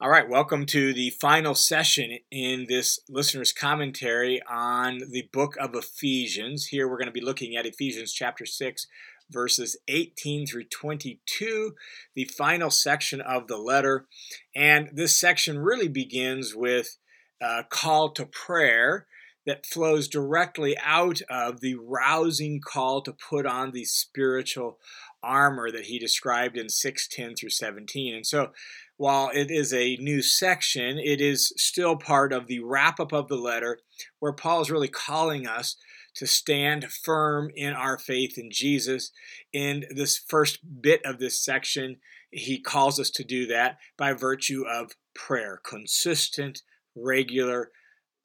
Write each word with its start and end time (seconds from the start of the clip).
All 0.00 0.10
right, 0.10 0.28
welcome 0.28 0.64
to 0.66 0.94
the 0.94 1.10
final 1.10 1.56
session 1.56 2.18
in 2.30 2.66
this 2.68 3.00
listener's 3.08 3.50
commentary 3.50 4.40
on 4.48 5.00
the 5.10 5.28
book 5.32 5.56
of 5.58 5.74
Ephesians. 5.74 6.66
Here 6.66 6.86
we're 6.86 6.98
going 6.98 7.06
to 7.06 7.12
be 7.12 7.20
looking 7.20 7.56
at 7.56 7.66
Ephesians 7.66 8.12
chapter 8.12 8.46
6, 8.46 8.86
verses 9.28 9.76
18 9.88 10.46
through 10.46 10.66
22, 10.66 11.74
the 12.14 12.26
final 12.26 12.70
section 12.70 13.20
of 13.20 13.48
the 13.48 13.56
letter. 13.56 14.06
And 14.54 14.88
this 14.92 15.18
section 15.18 15.58
really 15.58 15.88
begins 15.88 16.54
with 16.54 16.96
a 17.42 17.64
call 17.68 18.10
to 18.10 18.24
prayer 18.24 19.08
that 19.48 19.64
flows 19.64 20.08
directly 20.08 20.76
out 20.84 21.22
of 21.30 21.60
the 21.60 21.74
rousing 21.74 22.60
call 22.60 23.00
to 23.00 23.14
put 23.14 23.46
on 23.46 23.70
the 23.70 23.86
spiritual 23.86 24.78
armor 25.22 25.70
that 25.70 25.86
he 25.86 25.98
described 25.98 26.58
in 26.58 26.68
6:10 26.68 27.34
through 27.34 27.48
17. 27.48 28.14
And 28.14 28.26
so 28.26 28.52
while 28.98 29.30
it 29.30 29.50
is 29.50 29.72
a 29.72 29.96
new 29.96 30.20
section, 30.20 30.98
it 30.98 31.22
is 31.22 31.54
still 31.56 31.96
part 31.96 32.30
of 32.30 32.46
the 32.46 32.60
wrap 32.60 33.00
up 33.00 33.12
of 33.12 33.28
the 33.28 33.36
letter 33.36 33.80
where 34.18 34.34
Paul 34.34 34.60
is 34.60 34.70
really 34.70 34.86
calling 34.86 35.46
us 35.46 35.76
to 36.16 36.26
stand 36.26 36.92
firm 36.92 37.50
in 37.56 37.72
our 37.72 37.98
faith 37.98 38.36
in 38.36 38.50
Jesus. 38.50 39.12
In 39.50 39.86
this 39.88 40.18
first 40.18 40.82
bit 40.82 41.00
of 41.06 41.20
this 41.20 41.42
section, 41.42 42.00
he 42.30 42.60
calls 42.60 43.00
us 43.00 43.08
to 43.12 43.24
do 43.24 43.46
that 43.46 43.78
by 43.96 44.12
virtue 44.12 44.66
of 44.68 44.92
prayer, 45.14 45.58
consistent, 45.64 46.60
regular 46.94 47.70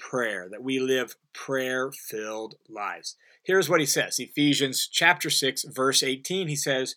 prayer, 0.09 0.48
that 0.52 0.63
we 0.63 0.80
live 0.80 1.16
prayer 1.34 1.91
filled 1.91 2.55
lives. 2.70 3.16
Here's 3.43 3.70
what 3.70 3.80
he 3.80 3.85
says 3.85 4.20
Ephesians 4.20 4.88
chapter 4.91 5.29
6, 5.29 5.66
verse 5.70 6.03
18. 6.03 6.48
He 6.48 6.55
says, 6.55 6.95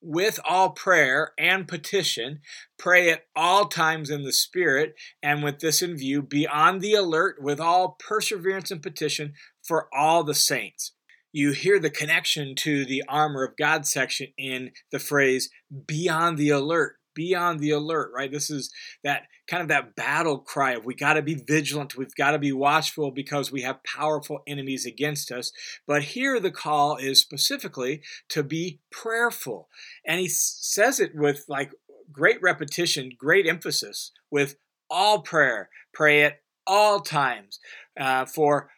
with 0.00 0.38
all 0.48 0.70
prayer 0.70 1.32
and 1.38 1.66
petition, 1.66 2.40
pray 2.78 3.10
at 3.10 3.24
all 3.34 3.66
times 3.66 4.10
in 4.10 4.22
the 4.22 4.32
Spirit, 4.32 4.94
and 5.22 5.42
with 5.42 5.58
this 5.58 5.82
in 5.82 5.96
view, 5.96 6.22
be 6.22 6.46
on 6.46 6.78
the 6.78 6.94
alert 6.94 7.42
with 7.42 7.58
all 7.58 7.96
perseverance 7.98 8.70
and 8.70 8.80
petition 8.80 9.32
for 9.60 9.88
all 9.92 10.22
the 10.22 10.34
saints. 10.34 10.92
You 11.32 11.50
hear 11.50 11.80
the 11.80 11.90
connection 11.90 12.54
to 12.56 12.84
the 12.84 13.02
armor 13.08 13.42
of 13.42 13.56
God 13.56 13.86
section 13.86 14.28
in 14.38 14.70
the 14.92 15.00
phrase, 15.00 15.50
be 15.86 16.08
on 16.08 16.36
the 16.36 16.50
alert 16.50 16.97
be 17.18 17.34
on 17.34 17.58
the 17.58 17.70
alert, 17.70 18.12
right? 18.14 18.30
This 18.30 18.48
is 18.48 18.70
that 19.02 19.22
kind 19.48 19.60
of 19.60 19.68
that 19.68 19.96
battle 19.96 20.38
cry 20.38 20.74
of 20.74 20.84
we 20.84 20.94
got 20.94 21.14
to 21.14 21.22
be 21.22 21.34
vigilant, 21.34 21.96
we've 21.96 22.14
got 22.14 22.30
to 22.30 22.38
be 22.38 22.52
watchful 22.52 23.10
because 23.10 23.50
we 23.50 23.62
have 23.62 23.82
powerful 23.82 24.44
enemies 24.46 24.86
against 24.86 25.32
us. 25.32 25.50
But 25.84 26.04
here 26.04 26.38
the 26.38 26.52
call 26.52 26.96
is 26.96 27.20
specifically 27.20 28.02
to 28.28 28.44
be 28.44 28.78
prayerful. 28.92 29.68
And 30.06 30.20
he 30.20 30.28
says 30.28 31.00
it 31.00 31.16
with 31.16 31.44
like 31.48 31.72
great 32.12 32.40
repetition, 32.40 33.10
great 33.18 33.48
emphasis, 33.48 34.12
with 34.30 34.54
all 34.88 35.20
prayer. 35.22 35.70
Pray 35.92 36.22
at 36.22 36.40
all 36.68 37.00
times 37.00 37.58
uh, 37.98 38.26
for 38.26 38.70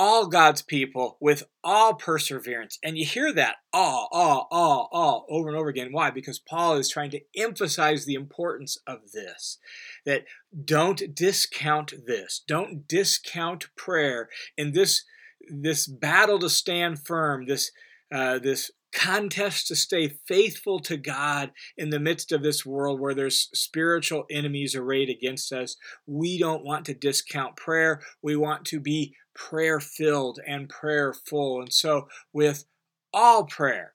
all 0.00 0.28
God's 0.28 0.62
people 0.62 1.16
with 1.20 1.42
all 1.64 1.92
perseverance. 1.94 2.78
And 2.84 2.96
you 2.96 3.04
hear 3.04 3.32
that 3.32 3.56
all, 3.72 4.08
all, 4.12 4.46
all, 4.48 4.88
all 4.92 5.26
over 5.28 5.48
and 5.48 5.58
over 5.58 5.68
again. 5.68 5.88
Why? 5.90 6.12
Because 6.12 6.38
Paul 6.38 6.76
is 6.76 6.88
trying 6.88 7.10
to 7.10 7.20
emphasize 7.36 8.04
the 8.04 8.14
importance 8.14 8.78
of 8.86 9.10
this. 9.12 9.58
That 10.06 10.22
don't 10.64 11.16
discount 11.16 11.94
this. 12.06 12.44
Don't 12.46 12.86
discount 12.86 13.74
prayer 13.74 14.28
in 14.56 14.70
this 14.70 15.04
this 15.50 15.88
battle 15.88 16.38
to 16.38 16.50
stand 16.50 17.04
firm, 17.04 17.46
this 17.46 17.72
uh, 18.14 18.38
this 18.38 18.70
contest 18.92 19.66
to 19.68 19.76
stay 19.76 20.08
faithful 20.26 20.80
to 20.80 20.96
God 20.96 21.52
in 21.76 21.90
the 21.90 22.00
midst 22.00 22.32
of 22.32 22.42
this 22.42 22.64
world 22.64 23.00
where 23.00 23.14
there's 23.14 23.48
spiritual 23.52 24.24
enemies 24.30 24.74
arrayed 24.74 25.10
against 25.10 25.52
us. 25.52 25.76
We 26.06 26.38
don't 26.38 26.64
want 26.64 26.86
to 26.86 26.94
discount 26.94 27.56
prayer. 27.56 28.00
We 28.22 28.36
want 28.36 28.64
to 28.66 28.80
be 28.80 29.14
prayer 29.34 29.80
filled 29.80 30.40
and 30.46 30.68
prayerful. 30.68 31.60
And 31.60 31.72
so, 31.72 32.08
with 32.32 32.64
all 33.12 33.44
prayer 33.44 33.94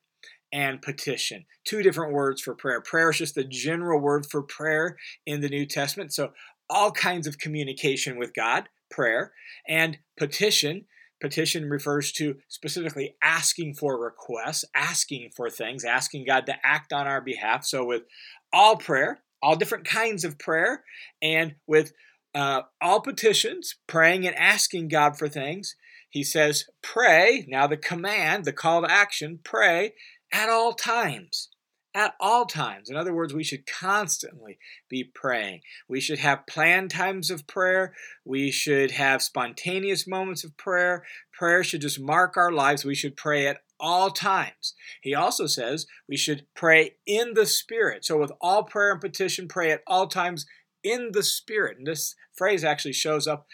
and 0.51 0.81
petition, 0.81 1.45
two 1.65 1.81
different 1.81 2.13
words 2.13 2.41
for 2.41 2.55
prayer. 2.55 2.81
Prayer 2.81 3.09
is 3.09 3.17
just 3.17 3.35
the 3.35 3.43
general 3.43 3.99
word 3.99 4.25
for 4.29 4.41
prayer 4.41 4.97
in 5.25 5.41
the 5.41 5.49
New 5.49 5.65
Testament. 5.65 6.13
So, 6.13 6.31
all 6.69 6.91
kinds 6.91 7.27
of 7.27 7.39
communication 7.39 8.17
with 8.17 8.33
God, 8.33 8.69
prayer, 8.89 9.33
and 9.67 9.97
petition 10.17 10.85
Petition 11.23 11.69
refers 11.69 12.11
to 12.11 12.35
specifically 12.50 13.16
asking 13.23 13.75
for 13.75 13.97
requests, 13.97 14.66
asking 14.75 15.29
for 15.34 15.50
things, 15.50 15.85
asking 15.85 16.25
God 16.25 16.45
to 16.47 16.56
act 16.66 16.91
on 16.91 17.07
our 17.07 17.22
behalf. 17.22 17.63
So, 17.63 17.85
with 17.85 18.03
all 18.51 18.75
prayer, 18.75 19.22
all 19.41 19.56
different 19.56 19.85
kinds 19.85 20.25
of 20.25 20.38
prayer, 20.38 20.83
and 21.22 21.56
with 21.66 21.94
uh, 22.35 22.63
all 22.81 23.00
petitions, 23.00 23.75
praying 23.88 24.28
and 24.28 24.35
asking 24.35 24.89
God 24.89 25.17
for 25.17 25.29
things, 25.29 25.78
he 26.09 26.25
says, 26.25 26.66
pray. 26.81 27.45
Now, 27.47 27.67
the 27.67 27.78
command, 27.78 28.44
the 28.44 28.51
call 28.51 28.81
to 28.81 28.91
action, 28.91 29.39
pray 29.45 29.94
at 30.29 30.50
all 30.50 30.73
times 30.73 31.47
at 31.95 32.15
all 32.19 32.45
times. 32.45 32.89
In 32.89 32.95
other 32.95 33.13
words, 33.13 33.33
we 33.33 33.43
should 33.43 33.65
constantly 33.67 34.57
be 34.89 35.03
praying. 35.03 35.61
We 35.87 35.99
should 35.99 36.19
have 36.19 36.47
planned 36.47 36.91
times 36.91 37.29
of 37.29 37.47
prayer. 37.47 37.93
We 38.25 38.51
should 38.51 38.91
have 38.91 39.21
spontaneous 39.21 40.07
moments 40.07 40.43
of 40.43 40.57
prayer. 40.57 41.05
Prayer 41.31 41.63
should 41.63 41.81
just 41.81 41.99
mark 41.99 42.35
our 42.35 42.51
lives. 42.51 42.83
We 42.85 42.95
should 42.95 43.15
pray 43.15 43.47
at 43.47 43.61
all 43.79 44.11
times. 44.11 44.73
He 45.01 45.13
also 45.13 45.45
says 45.45 45.85
we 46.07 46.17
should 46.17 46.45
pray 46.55 46.95
in 47.05 47.33
the 47.33 47.45
Spirit. 47.45 48.05
So, 48.05 48.17
with 48.17 48.31
all 48.41 48.63
prayer 48.63 48.91
and 48.91 49.01
petition, 49.01 49.47
pray 49.47 49.71
at 49.71 49.83
all 49.85 50.07
times 50.07 50.45
in 50.83 51.11
the 51.11 51.23
Spirit. 51.23 51.77
And 51.77 51.87
this 51.87 52.15
phrase 52.33 52.63
actually 52.63 52.93
shows 52.93 53.27
up 53.27 53.47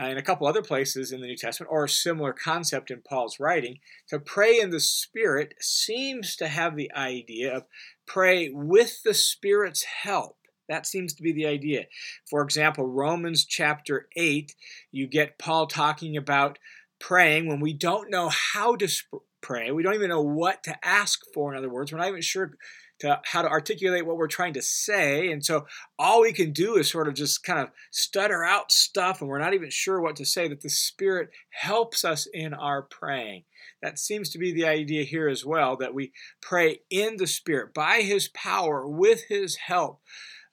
uh, 0.00 0.06
in 0.06 0.18
a 0.18 0.22
couple 0.22 0.46
other 0.46 0.62
places 0.62 1.12
in 1.12 1.20
the 1.20 1.26
New 1.26 1.36
Testament, 1.36 1.70
or 1.72 1.84
a 1.84 1.88
similar 1.88 2.32
concept 2.32 2.90
in 2.90 3.02
Paul's 3.02 3.40
writing. 3.40 3.78
To 4.08 4.18
pray 4.18 4.58
in 4.58 4.70
the 4.70 4.80
Spirit 4.80 5.54
seems 5.60 6.36
to 6.36 6.48
have 6.48 6.76
the 6.76 6.92
idea 6.92 7.56
of 7.56 7.64
pray 8.06 8.50
with 8.50 9.02
the 9.02 9.14
Spirit's 9.14 9.84
help. 9.84 10.36
That 10.68 10.86
seems 10.86 11.14
to 11.14 11.22
be 11.22 11.32
the 11.32 11.46
idea. 11.46 11.86
For 12.28 12.42
example, 12.42 12.86
Romans 12.86 13.44
chapter 13.44 14.08
8, 14.16 14.54
you 14.90 15.06
get 15.06 15.38
Paul 15.38 15.66
talking 15.66 16.16
about 16.16 16.58
praying 16.98 17.46
when 17.46 17.60
we 17.60 17.72
don't 17.72 18.10
know 18.10 18.28
how 18.28 18.74
to 18.76 18.88
sp- 18.90 19.22
pray. 19.40 19.70
We 19.70 19.82
don't 19.82 19.94
even 19.94 20.08
know 20.08 20.22
what 20.22 20.64
to 20.64 20.76
ask 20.84 21.20
for, 21.32 21.52
in 21.52 21.58
other 21.58 21.68
words. 21.68 21.92
We're 21.92 21.98
not 21.98 22.08
even 22.08 22.20
sure 22.20 22.52
to 23.00 23.20
how 23.24 23.42
to 23.42 23.48
articulate 23.48 24.06
what 24.06 24.16
we're 24.16 24.26
trying 24.26 24.54
to 24.54 24.62
say. 24.62 25.30
And 25.30 25.44
so 25.44 25.66
all 25.98 26.22
we 26.22 26.32
can 26.32 26.52
do 26.52 26.76
is 26.76 26.90
sort 26.90 27.08
of 27.08 27.14
just 27.14 27.44
kind 27.44 27.60
of 27.60 27.68
stutter 27.90 28.44
out 28.44 28.72
stuff 28.72 29.20
and 29.20 29.28
we're 29.28 29.38
not 29.38 29.54
even 29.54 29.70
sure 29.70 30.00
what 30.00 30.16
to 30.16 30.24
say, 30.24 30.48
that 30.48 30.62
the 30.62 30.70
Spirit 30.70 31.30
helps 31.50 32.04
us 32.04 32.26
in 32.32 32.54
our 32.54 32.82
praying. 32.82 33.44
That 33.82 33.98
seems 33.98 34.30
to 34.30 34.38
be 34.38 34.52
the 34.52 34.66
idea 34.66 35.04
here 35.04 35.28
as 35.28 35.44
well, 35.44 35.76
that 35.76 35.94
we 35.94 36.12
pray 36.40 36.80
in 36.90 37.16
the 37.16 37.26
Spirit, 37.26 37.74
by 37.74 38.00
His 38.00 38.28
power, 38.28 38.88
with 38.88 39.24
His 39.28 39.56
help. 39.56 40.00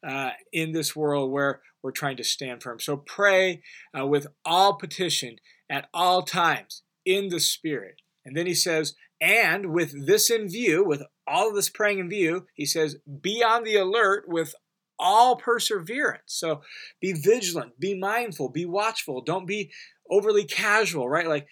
Uh, 0.05 0.31
in 0.51 0.73
this 0.73 0.97
world 0.97 1.31
where 1.31 1.61
we're 1.81 1.89
trying 1.89 2.17
to 2.17 2.25
stand 2.25 2.61
firm. 2.61 2.77
So 2.77 2.97
pray 2.97 3.61
uh, 3.97 4.05
with 4.05 4.27
all 4.43 4.73
petition 4.73 5.37
at 5.69 5.87
all 5.93 6.23
times 6.23 6.83
in 7.05 7.29
the 7.29 7.39
Spirit. 7.39 8.01
And 8.25 8.35
then 8.35 8.45
he 8.45 8.53
says, 8.53 8.95
and 9.19 9.67
with 9.67 10.06
this 10.06 10.29
in 10.29 10.50
view, 10.50 10.84
with 10.84 11.03
all 11.28 11.50
of 11.50 11.56
this 11.56 11.69
praying 11.69 12.00
in 12.00 12.09
view, 12.09 12.47
he 12.56 12.66
says, 12.66 12.97
be 13.22 13.44
on 13.44 13.63
the 13.63 13.75
alert 13.75 14.25
with 14.28 14.53
all 15.00 15.35
perseverance. 15.35 16.23
So 16.28 16.62
be 17.01 17.13
vigilant, 17.13 17.79
be 17.79 17.97
mindful, 17.97 18.50
be 18.50 18.66
watchful. 18.66 19.22
Don't 19.22 19.47
be 19.47 19.72
overly 20.09 20.45
casual, 20.45 21.09
right? 21.09 21.28
Like 21.28 21.47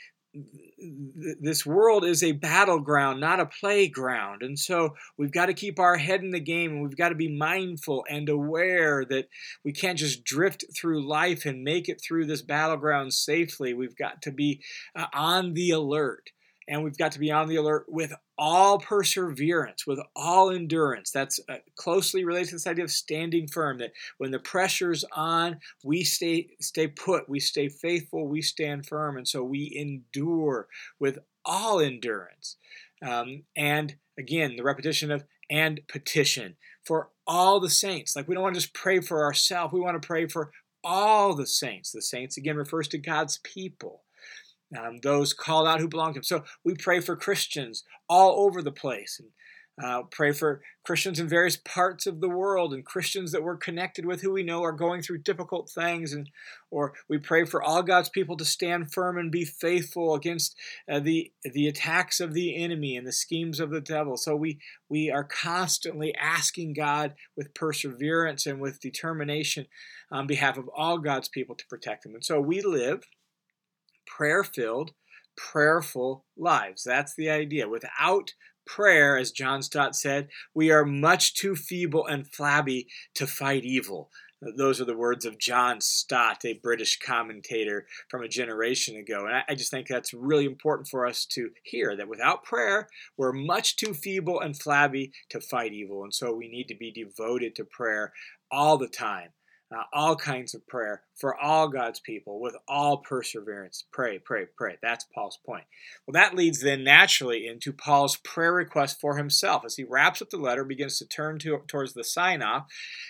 this 1.41 1.65
world 1.65 2.05
is 2.05 2.23
a 2.23 2.31
battleground, 2.31 3.19
not 3.19 3.39
a 3.39 3.45
playground. 3.45 4.41
And 4.43 4.57
so 4.57 4.95
we've 5.17 5.31
got 5.31 5.47
to 5.47 5.53
keep 5.53 5.79
our 5.79 5.97
head 5.97 6.23
in 6.23 6.31
the 6.31 6.39
game 6.39 6.71
and 6.71 6.81
we've 6.81 6.97
got 6.97 7.09
to 7.09 7.15
be 7.15 7.35
mindful 7.37 8.05
and 8.09 8.29
aware 8.29 9.03
that 9.05 9.27
we 9.65 9.73
can't 9.73 9.97
just 9.97 10.23
drift 10.23 10.63
through 10.77 11.07
life 11.07 11.45
and 11.45 11.63
make 11.63 11.89
it 11.89 12.01
through 12.01 12.25
this 12.25 12.41
battleground 12.41 13.13
safely. 13.13 13.73
We've 13.73 13.97
got 13.97 14.21
to 14.23 14.31
be 14.31 14.61
uh, 14.95 15.07
on 15.13 15.53
the 15.53 15.71
alert 15.71 16.29
and 16.67 16.83
we've 16.83 16.97
got 16.97 17.11
to 17.13 17.19
be 17.19 17.31
on 17.31 17.47
the 17.47 17.55
alert 17.55 17.85
with 17.87 18.13
all 18.37 18.79
perseverance, 18.79 19.85
with 19.85 19.99
all 20.15 20.51
endurance. 20.51 21.11
That's 21.11 21.39
uh, 21.49 21.57
closely 21.75 22.23
related 22.23 22.49
to 22.49 22.55
this 22.55 22.67
idea 22.67 22.83
of 22.83 22.91
standing 22.91 23.47
firm. 23.47 23.79
That 23.79 23.93
when 24.17 24.31
the 24.31 24.39
pressure's 24.39 25.03
on, 25.11 25.59
we 25.83 26.03
stay 26.03 26.49
stay 26.59 26.87
put, 26.87 27.29
we 27.29 27.39
stay 27.39 27.69
faithful, 27.69 28.27
we 28.27 28.41
stand 28.41 28.85
firm, 28.85 29.17
and 29.17 29.27
so 29.27 29.43
we 29.43 29.73
endure 29.75 30.67
with 30.99 31.19
all 31.45 31.79
endurance. 31.79 32.57
Um, 33.05 33.43
and 33.55 33.95
again, 34.17 34.55
the 34.55 34.63
repetition 34.63 35.11
of 35.11 35.23
and 35.49 35.81
petition 35.87 36.55
for 36.85 37.09
all 37.27 37.59
the 37.59 37.69
saints. 37.69 38.15
Like 38.15 38.27
we 38.27 38.35
don't 38.35 38.43
want 38.43 38.55
to 38.55 38.61
just 38.61 38.73
pray 38.73 39.01
for 39.01 39.23
ourselves; 39.23 39.73
we 39.73 39.81
want 39.81 40.01
to 40.01 40.05
pray 40.05 40.27
for 40.27 40.51
all 40.83 41.35
the 41.35 41.47
saints. 41.47 41.91
The 41.91 42.01
saints 42.01 42.37
again 42.37 42.55
refers 42.55 42.87
to 42.89 42.97
God's 42.97 43.39
people 43.39 44.03
um, 44.77 44.97
those 45.01 45.33
called 45.33 45.67
out 45.67 45.79
who 45.79 45.87
belong 45.87 46.13
to 46.13 46.19
Him. 46.19 46.23
So 46.23 46.43
we 46.63 46.75
pray 46.75 46.99
for 47.01 47.15
Christians 47.15 47.83
all 48.07 48.45
over 48.45 48.61
the 48.61 48.71
place. 48.71 49.19
And, 49.19 49.29
Uh, 49.81 50.03
pray 50.03 50.33
for 50.33 50.61
Christians 50.83 51.19
in 51.19 51.29
various 51.29 51.57
parts 51.57 52.05
of 52.05 52.19
the 52.19 52.29
world 52.29 52.73
and 52.73 52.85
Christians 52.85 53.31
that 53.31 53.41
we're 53.41 53.65
connected 53.65 54.05
with 54.05 54.21
who 54.21 54.31
we 54.33 54.43
know 54.43 54.61
are 54.63 54.85
going 54.85 55.01
through 55.01 55.23
difficult 55.23 55.71
things. 55.71 56.13
And 56.13 56.29
or 56.69 56.93
we 57.09 57.17
pray 57.17 57.45
for 57.45 57.63
all 57.63 57.81
God's 57.81 58.09
people 58.09 58.37
to 58.37 58.45
stand 58.45 58.93
firm 58.93 59.17
and 59.17 59.31
be 59.31 59.45
faithful 59.45 60.13
against 60.13 60.55
uh, 60.91 60.99
the 60.99 61.31
the 61.41 61.67
attacks 61.67 62.19
of 62.19 62.33
the 62.33 62.63
enemy 62.63 62.97
and 62.97 63.07
the 63.07 63.13
schemes 63.25 63.59
of 63.59 63.69
the 63.71 63.81
devil. 63.81 64.17
So 64.17 64.35
we 64.35 64.59
we 64.89 65.09
are 65.09 65.23
constantly 65.23 66.13
asking 66.15 66.73
God 66.73 67.15
with 67.37 67.53
perseverance 67.53 68.45
and 68.49 68.61
with 68.61 68.81
determination 68.81 69.65
on 70.09 70.27
behalf 70.27 70.57
of 70.57 70.69
all 70.75 70.99
God's 70.99 71.29
people 71.29 71.55
to 71.55 71.67
protect 71.67 72.03
them. 72.03 72.13
And 72.13 72.25
so 72.25 72.39
we 72.39 72.61
live 72.61 72.99
prayer 74.15 74.43
filled, 74.43 74.91
prayerful 75.37 76.25
lives. 76.37 76.83
That's 76.83 77.15
the 77.15 77.29
idea. 77.29 77.69
Without 77.69 78.33
prayer, 78.65 79.17
as 79.17 79.31
John 79.31 79.61
Stott 79.61 79.95
said, 79.95 80.27
we 80.53 80.71
are 80.71 80.85
much 80.85 81.35
too 81.35 81.55
feeble 81.55 82.05
and 82.05 82.27
flabby 82.27 82.87
to 83.15 83.25
fight 83.25 83.63
evil. 83.63 84.09
Those 84.57 84.81
are 84.81 84.85
the 84.85 84.97
words 84.97 85.25
of 85.25 85.37
John 85.37 85.81
Stott, 85.81 86.43
a 86.45 86.59
British 86.63 86.97
commentator 86.97 87.85
from 88.09 88.23
a 88.23 88.27
generation 88.27 88.95
ago. 88.95 89.27
And 89.27 89.43
I, 89.47 89.53
just 89.53 89.69
think 89.69 89.87
that's 89.87 90.15
really 90.15 90.45
important 90.45 90.87
for 90.87 91.05
us 91.05 91.25
to 91.27 91.51
hear 91.63 91.95
that 91.95 92.07
without 92.07 92.43
prayer, 92.43 92.89
we're 93.17 93.33
much 93.33 93.75
too 93.75 93.93
feeble 93.93 94.39
and 94.39 94.59
flabby 94.59 95.11
to 95.29 95.41
fight 95.41 95.73
evil. 95.73 96.03
And 96.03 96.13
so 96.13 96.33
we 96.33 96.47
need 96.47 96.67
to 96.69 96.75
be 96.75 96.91
devoted 96.91 97.55
to 97.55 97.65
prayer 97.65 98.13
all 98.51 98.77
the 98.77 98.87
time 98.87 99.29
uh, 99.73 99.83
all 99.93 100.15
kinds 100.15 100.53
of 100.53 100.67
prayer 100.67 101.01
for 101.15 101.39
all 101.39 101.69
God's 101.69 101.99
people 101.99 102.39
with 102.39 102.55
all 102.67 102.97
perseverance. 102.97 103.85
Pray, 103.91 104.19
pray, 104.19 104.45
pray. 104.57 104.77
That's 104.81 105.05
Paul's 105.15 105.39
point. 105.45 105.63
Well, 106.05 106.13
that 106.13 106.35
leads 106.35 106.61
then 106.61 106.83
naturally 106.83 107.47
into 107.47 107.71
Paul's 107.71 108.17
prayer 108.17 108.53
request 108.53 108.99
for 108.99 109.17
himself. 109.17 109.63
As 109.65 109.75
he 109.75 109.83
wraps 109.83 110.21
up 110.21 110.29
the 110.29 110.37
letter, 110.37 110.63
begins 110.63 110.97
to 110.99 111.07
turn 111.07 111.39
to, 111.39 111.61
towards 111.67 111.93
the 111.93 112.03
sign 112.03 112.41
off, 112.41 112.67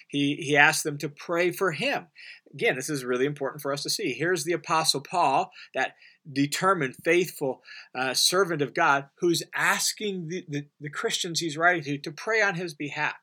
he, 0.07 0.35
he 0.35 0.55
asks 0.55 0.83
them 0.83 0.97
to 0.99 1.09
pray 1.09 1.51
for 1.51 1.71
him. 1.71 2.07
Again, 2.53 2.75
this 2.75 2.89
is 2.89 3.05
really 3.05 3.25
important 3.25 3.61
for 3.61 3.71
us 3.73 3.83
to 3.83 3.89
see. 3.89 4.13
Here's 4.13 4.43
the 4.43 4.53
Apostle 4.53 5.01
Paul, 5.01 5.51
that 5.73 5.95
determined, 6.31 6.95
faithful 7.03 7.61
uh, 7.95 8.13
servant 8.13 8.61
of 8.61 8.73
God, 8.73 9.05
who's 9.19 9.41
asking 9.55 10.27
the, 10.27 10.45
the, 10.47 10.65
the 10.79 10.89
Christians 10.89 11.39
he's 11.39 11.57
writing 11.57 11.83
to 11.83 11.97
to 11.97 12.11
pray 12.11 12.41
on 12.41 12.55
his 12.55 12.73
behalf. 12.73 13.15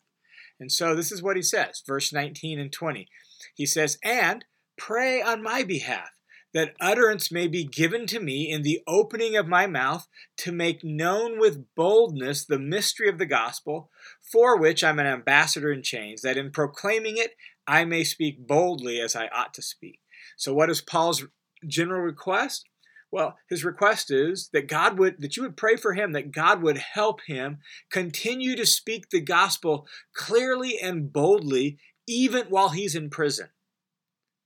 And 0.60 0.72
so 0.72 0.94
this 0.94 1.12
is 1.12 1.22
what 1.22 1.36
he 1.36 1.42
says, 1.42 1.82
verse 1.86 2.12
19 2.12 2.58
and 2.58 2.72
20. 2.72 3.08
He 3.54 3.66
says, 3.66 3.98
And 4.02 4.44
pray 4.76 5.20
on 5.20 5.42
my 5.42 5.62
behalf, 5.62 6.10
that 6.54 6.74
utterance 6.80 7.30
may 7.30 7.46
be 7.46 7.64
given 7.64 8.06
to 8.06 8.20
me 8.20 8.50
in 8.50 8.62
the 8.62 8.80
opening 8.86 9.36
of 9.36 9.46
my 9.46 9.66
mouth 9.66 10.08
to 10.38 10.52
make 10.52 10.82
known 10.82 11.38
with 11.38 11.74
boldness 11.74 12.44
the 12.44 12.58
mystery 12.58 13.08
of 13.08 13.18
the 13.18 13.26
gospel, 13.26 13.90
for 14.22 14.58
which 14.58 14.82
I'm 14.82 14.98
an 14.98 15.06
ambassador 15.06 15.72
in 15.72 15.82
chains, 15.82 16.22
that 16.22 16.38
in 16.38 16.50
proclaiming 16.50 17.16
it 17.16 17.32
I 17.66 17.84
may 17.84 18.02
speak 18.04 18.46
boldly 18.46 19.00
as 19.00 19.14
I 19.14 19.28
ought 19.28 19.52
to 19.54 19.62
speak. 19.62 20.00
So, 20.36 20.54
what 20.54 20.70
is 20.70 20.80
Paul's 20.80 21.26
general 21.66 22.00
request? 22.00 22.66
Well, 23.10 23.36
his 23.48 23.64
request 23.64 24.10
is 24.10 24.50
that 24.52 24.68
God 24.68 24.98
would 24.98 25.20
that 25.20 25.36
you 25.36 25.42
would 25.42 25.56
pray 25.56 25.76
for 25.76 25.94
him 25.94 26.12
that 26.12 26.32
God 26.32 26.62
would 26.62 26.78
help 26.78 27.20
him 27.26 27.58
continue 27.90 28.54
to 28.56 28.66
speak 28.66 29.08
the 29.10 29.20
gospel 29.20 29.86
clearly 30.14 30.78
and 30.78 31.12
boldly 31.12 31.78
even 32.08 32.46
while 32.46 32.70
he's 32.70 32.94
in 32.94 33.10
prison. 33.10 33.48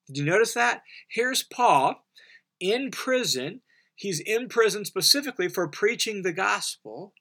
Did 0.07 0.19
you 0.19 0.25
notice 0.25 0.55
that? 0.55 0.83
Here's 1.09 1.43
Paul 1.43 2.05
in 2.61 2.91
prison. 2.91 3.61
He's 3.95 4.21
in 4.21 4.49
prison 4.49 4.85
specifically 4.85 5.49
for 5.49 5.69
preaching 5.69 6.23
the 6.23 6.33
gospel, 6.33 7.15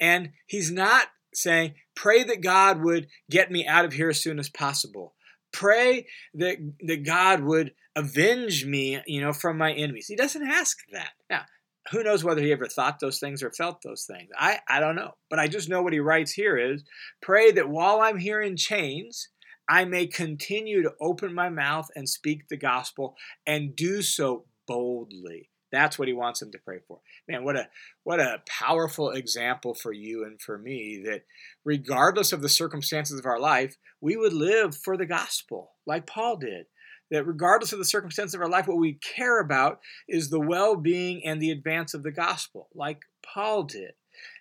and 0.00 0.30
he's 0.46 0.70
not 0.70 1.08
saying, 1.32 1.74
Pray 1.94 2.24
that 2.24 2.42
God 2.42 2.82
would 2.82 3.06
get 3.30 3.52
me 3.52 3.66
out 3.66 3.84
of 3.84 3.92
here 3.92 4.10
as 4.10 4.20
soon 4.20 4.38
as 4.38 4.48
possible. 4.48 5.14
Pray 5.52 6.06
that, 6.34 6.56
that 6.80 7.04
God 7.04 7.44
would 7.44 7.72
avenge 7.94 8.66
me, 8.66 9.00
you 9.06 9.20
know, 9.20 9.32
from 9.32 9.56
my 9.56 9.72
enemies. 9.72 10.06
He 10.08 10.16
doesn't 10.16 10.44
ask 10.44 10.78
that. 10.92 11.10
Now, 11.30 11.44
who 11.90 12.02
knows 12.02 12.24
whether 12.24 12.40
he 12.40 12.50
ever 12.50 12.66
thought 12.66 12.98
those 12.98 13.20
things 13.20 13.42
or 13.42 13.52
felt 13.52 13.82
those 13.82 14.04
things? 14.04 14.30
I, 14.36 14.58
I 14.68 14.80
don't 14.80 14.96
know. 14.96 15.12
But 15.30 15.38
I 15.38 15.48
just 15.48 15.68
know 15.68 15.82
what 15.82 15.92
he 15.92 16.00
writes 16.00 16.32
here 16.32 16.56
is 16.56 16.82
pray 17.20 17.52
that 17.52 17.68
while 17.68 18.00
I'm 18.00 18.18
here 18.18 18.40
in 18.40 18.56
chains, 18.56 19.28
I 19.68 19.84
may 19.84 20.06
continue 20.06 20.82
to 20.82 20.94
open 21.00 21.34
my 21.34 21.48
mouth 21.48 21.88
and 21.94 22.08
speak 22.08 22.48
the 22.48 22.56
gospel 22.56 23.16
and 23.46 23.74
do 23.74 24.02
so 24.02 24.44
boldly. 24.66 25.50
That's 25.72 25.98
what 25.98 26.06
he 26.06 26.14
wants 26.14 26.38
them 26.38 26.52
to 26.52 26.58
pray 26.58 26.78
for. 26.86 27.00
Man, 27.28 27.42
what 27.42 27.56
a 27.56 27.68
what 28.04 28.20
a 28.20 28.42
powerful 28.46 29.10
example 29.10 29.74
for 29.74 29.92
you 29.92 30.24
and 30.24 30.40
for 30.40 30.56
me 30.56 31.02
that 31.04 31.24
regardless 31.64 32.32
of 32.32 32.42
the 32.42 32.48
circumstances 32.48 33.18
of 33.18 33.26
our 33.26 33.40
life, 33.40 33.76
we 34.00 34.16
would 34.16 34.32
live 34.32 34.76
for 34.76 34.96
the 34.96 35.06
gospel 35.06 35.72
like 35.84 36.06
Paul 36.06 36.36
did. 36.36 36.66
That 37.10 37.26
regardless 37.26 37.72
of 37.72 37.80
the 37.80 37.84
circumstances 37.84 38.34
of 38.34 38.40
our 38.40 38.48
life, 38.48 38.68
what 38.68 38.78
we 38.78 38.94
care 38.94 39.40
about 39.40 39.80
is 40.08 40.30
the 40.30 40.40
well-being 40.40 41.22
and 41.24 41.40
the 41.40 41.50
advance 41.50 41.92
of 41.92 42.02
the 42.02 42.12
gospel, 42.12 42.68
like 42.74 43.00
Paul 43.22 43.64
did. 43.64 43.92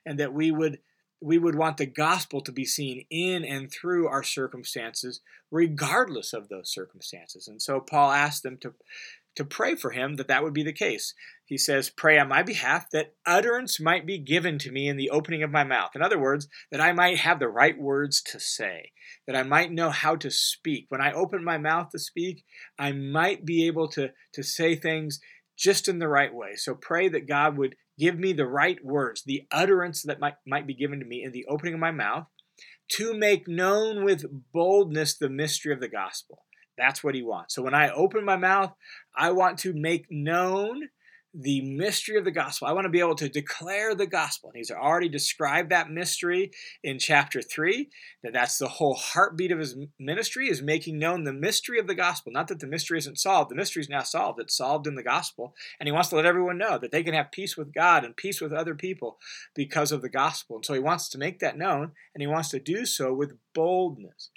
And 0.06 0.20
that 0.20 0.34
we 0.34 0.52
would 0.52 0.80
we 1.24 1.38
would 1.38 1.56
want 1.56 1.78
the 1.78 1.86
gospel 1.86 2.42
to 2.42 2.52
be 2.52 2.66
seen 2.66 3.06
in 3.10 3.46
and 3.46 3.72
through 3.72 4.08
our 4.08 4.24
circumstances, 4.24 5.22
regardless 5.50 6.34
of 6.34 6.50
those 6.50 6.72
circumstances. 6.72 7.48
And 7.48 7.62
so 7.62 7.80
Paul 7.80 8.12
asked 8.12 8.44
them 8.44 8.58
to, 8.58 8.74
to 9.36 9.46
pray 9.46 9.76
for 9.76 9.92
him 9.92 10.16
that 10.16 10.28
that 10.28 10.44
would 10.44 10.54
be 10.54 10.64
the 10.64 10.74
case. 10.74 11.14
He 11.46 11.58
says, 11.58 11.90
Pray 11.90 12.20
on 12.20 12.28
my 12.28 12.44
behalf 12.44 12.90
that 12.92 13.14
utterance 13.26 13.80
might 13.80 14.06
be 14.06 14.18
given 14.18 14.58
to 14.60 14.72
me 14.72 14.90
in 14.90 14.98
the 14.98 15.10
opening 15.10 15.44
of 15.44 15.52
my 15.52 15.64
mouth. 15.64 15.92
In 15.96 16.02
other 16.02 16.20
words, 16.20 16.50
that 16.72 16.82
I 16.82 16.92
might 16.92 17.20
have 17.20 17.40
the 17.40 17.48
right 17.48 17.78
words 17.78 18.22
to 18.24 18.40
say, 18.40 18.92
that 19.26 19.36
I 19.36 19.44
might 19.44 19.72
know 19.72 19.92
how 19.92 20.16
to 20.18 20.30
speak. 20.30 20.88
When 20.90 21.02
I 21.02 21.14
open 21.14 21.44
my 21.44 21.58
mouth 21.58 21.90
to 21.92 22.00
speak, 22.00 22.44
I 22.78 22.92
might 22.92 23.46
be 23.46 23.66
able 23.66 23.88
to, 23.90 24.12
to 24.34 24.44
say 24.44 24.76
things 24.76 25.22
just 25.58 25.88
in 25.88 26.00
the 26.00 26.08
right 26.08 26.34
way. 26.34 26.56
So 26.56 26.76
pray 26.76 27.08
that 27.10 27.28
God 27.28 27.58
would 27.58 27.76
Give 27.98 28.18
me 28.18 28.34
the 28.34 28.48
right 28.48 28.84
words, 28.84 29.24
the 29.26 29.44
utterance 29.52 30.04
that 30.04 30.20
might, 30.20 30.36
might 30.46 30.68
be 30.68 30.74
given 30.74 31.00
to 31.00 31.06
me 31.06 31.24
in 31.24 31.32
the 31.32 31.46
opening 31.48 31.76
of 31.76 31.80
my 31.80 31.92
mouth, 31.92 32.26
to 32.94 33.14
make 33.14 33.48
known 33.48 34.04
with 34.04 34.26
boldness 34.52 35.18
the 35.18 35.30
mystery 35.30 35.74
of 35.74 35.80
the 35.80 35.88
gospel. 35.88 36.44
That's 36.78 37.04
what 37.04 37.16
he 37.16 37.22
wants. 37.22 37.56
So 37.56 37.62
when 37.62 37.76
I 37.76 37.90
open 37.92 38.26
my 38.26 38.38
mouth, 38.38 38.74
I 39.16 39.32
want 39.32 39.60
to 39.60 39.74
make 39.74 40.08
known 40.10 40.90
the 41.34 41.62
mystery 41.62 42.18
of 42.18 42.26
the 42.26 42.32
gospel. 42.32 42.68
I 42.68 42.74
want 42.74 42.86
to 42.86 42.90
be 42.90 43.00
able 43.00 43.16
to 43.16 43.28
declare 43.28 43.96
the 43.96 44.06
gospel. 44.06 44.50
And 44.50 44.58
he's 44.58 44.70
already 44.70 45.10
described 45.10 45.72
that 45.72 45.90
mystery 45.90 46.52
in 46.84 47.00
chapter 47.00 47.42
3, 47.42 47.90
that 48.22 48.34
that's 48.34 48.60
the 48.60 48.68
whole 48.68 48.94
heartbeat 48.94 49.52
of 49.52 49.58
his 49.58 49.76
ministry 49.98 50.48
is 50.48 50.62
making 50.62 51.00
known 51.00 51.24
the 51.24 51.34
mystery 51.34 51.80
of 51.80 51.88
the 51.88 51.96
gospel. 51.96 52.32
Not 52.32 52.50
that 52.50 52.60
the 52.60 52.68
mystery 52.68 53.00
isn't 53.00 53.20
solved. 53.20 53.50
The 53.50 53.56
mystery 53.56 53.82
is 53.82 53.90
now 53.90 54.04
solved. 54.04 54.40
It's 54.40 54.56
solved 54.56 54.86
in 54.86 54.96
the 54.96 55.04
gospel. 55.04 55.56
And 55.80 55.88
he 55.88 55.92
wants 55.92 56.10
to 56.10 56.16
let 56.16 56.26
everyone 56.26 56.60
know 56.60 56.78
that 56.78 56.92
they 56.92 57.04
can 57.04 57.16
have 57.16 57.32
peace 57.32 57.58
with 57.58 57.74
God 57.74 58.06
and 58.06 58.16
peace 58.16 58.40
with 58.40 58.54
other 58.54 58.76
people 58.76 59.18
because 59.56 59.92
of 59.92 60.04
the 60.04 60.10
gospel. 60.10 60.58
And 60.58 60.66
so 60.66 60.74
he 60.74 60.80
wants 60.80 61.10
to 61.10 61.18
make 61.18 61.40
that 61.40 61.58
known, 61.58 61.94
and 62.14 62.22
he 62.22 62.28
wants 62.28 62.50
to 62.50 62.60
do 62.60 62.86
so 62.86 63.12
with 63.12 63.38
boldness, 63.56 64.30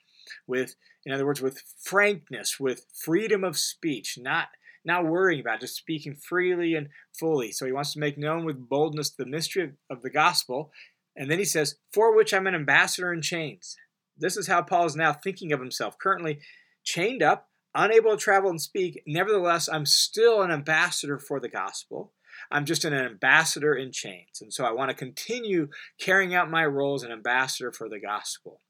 with 0.46 0.76
in 1.04 1.12
other 1.12 1.26
words, 1.26 1.40
with 1.40 1.62
frankness, 1.78 2.58
with 2.58 2.86
freedom 2.92 3.44
of 3.44 3.56
speech, 3.56 4.18
not 4.20 4.48
not 4.86 5.06
worrying 5.06 5.40
about, 5.40 5.60
just 5.60 5.76
speaking 5.76 6.14
freely 6.14 6.74
and 6.74 6.88
fully. 7.18 7.52
So 7.52 7.66
he 7.66 7.72
wants 7.72 7.92
to 7.92 7.98
make 7.98 8.16
known 8.16 8.44
with 8.44 8.68
boldness 8.68 9.10
the 9.10 9.26
mystery 9.26 9.72
of 9.90 10.02
the 10.02 10.10
gospel. 10.10 10.72
And 11.16 11.30
then 11.30 11.38
he 11.38 11.44
says, 11.44 11.76
For 11.92 12.14
which 12.14 12.32
I'm 12.32 12.46
an 12.46 12.54
ambassador 12.54 13.12
in 13.12 13.22
chains. 13.22 13.76
This 14.16 14.36
is 14.36 14.46
how 14.46 14.62
Paul 14.62 14.86
is 14.86 14.96
now 14.96 15.12
thinking 15.12 15.52
of 15.52 15.60
himself, 15.60 15.98
currently 15.98 16.40
chained 16.84 17.22
up, 17.22 17.48
unable 17.74 18.12
to 18.12 18.16
travel 18.16 18.48
and 18.50 18.60
speak. 18.60 19.02
Nevertheless, 19.06 19.68
I'm 19.68 19.86
still 19.86 20.42
an 20.42 20.50
ambassador 20.50 21.18
for 21.18 21.40
the 21.40 21.48
gospel. 21.48 22.12
I'm 22.50 22.64
just 22.64 22.84
an 22.84 22.94
ambassador 22.94 23.74
in 23.74 23.92
chains. 23.92 24.40
And 24.40 24.52
so 24.52 24.64
I 24.64 24.72
want 24.72 24.90
to 24.90 24.94
continue 24.94 25.68
carrying 25.98 26.34
out 26.34 26.50
my 26.50 26.64
role 26.64 26.94
as 26.94 27.02
an 27.02 27.12
ambassador 27.12 27.72
for 27.72 27.88
the 27.88 28.00
gospel. 28.00 28.60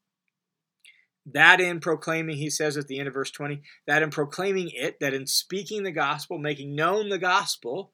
That 1.33 1.61
in 1.61 1.81
proclaiming, 1.81 2.37
he 2.37 2.51
says 2.51 2.77
at 2.77 2.87
the 2.87 2.99
end 2.99 3.09
of 3.09 3.15
verse 3.15 3.33
20, 3.33 3.63
that 3.87 4.03
in 4.03 4.11
proclaiming 4.11 4.71
it, 4.73 5.01
that 5.01 5.13
in 5.13 5.27
speaking 5.27 5.83
the 5.83 5.91
gospel, 5.91 6.39
making 6.39 6.77
known 6.77 7.09
the 7.09 7.19
gospel, 7.19 7.93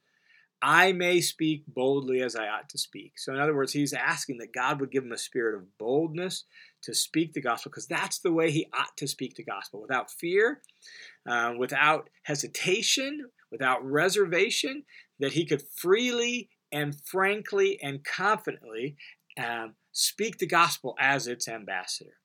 I 0.62 0.92
may 0.92 1.20
speak 1.20 1.64
boldly 1.66 2.22
as 2.22 2.36
I 2.36 2.46
ought 2.46 2.68
to 2.68 2.78
speak. 2.78 3.18
So, 3.18 3.32
in 3.32 3.40
other 3.40 3.54
words, 3.54 3.72
he's 3.72 3.92
asking 3.92 4.38
that 4.38 4.54
God 4.54 4.78
would 4.80 4.92
give 4.92 5.02
him 5.02 5.10
a 5.10 5.18
spirit 5.18 5.56
of 5.56 5.76
boldness 5.76 6.44
to 6.82 6.94
speak 6.94 7.32
the 7.32 7.40
gospel, 7.40 7.70
because 7.70 7.88
that's 7.88 8.20
the 8.20 8.32
way 8.32 8.52
he 8.52 8.68
ought 8.72 8.96
to 8.98 9.08
speak 9.08 9.34
the 9.34 9.44
gospel 9.44 9.82
without 9.82 10.10
fear, 10.10 10.60
uh, 11.28 11.54
without 11.58 12.10
hesitation, 12.22 13.28
without 13.50 13.84
reservation, 13.84 14.84
that 15.18 15.32
he 15.32 15.44
could 15.44 15.62
freely 15.62 16.48
and 16.70 16.94
frankly 17.04 17.80
and 17.82 18.04
confidently 18.04 18.96
um, 19.42 19.74
speak 19.90 20.38
the 20.38 20.46
gospel 20.46 20.94
as 20.98 21.26
its 21.26 21.48
ambassador. 21.48 22.18